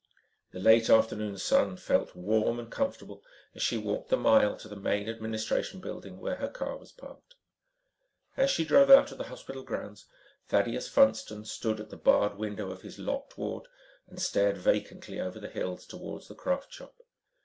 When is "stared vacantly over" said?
14.19-15.39